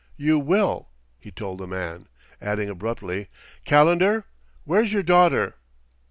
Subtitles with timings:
[0.17, 2.07] "You will," he told the man,
[2.41, 3.29] adding abruptly:
[3.65, 4.25] "Calendar,
[4.63, 5.57] where's your daughter?"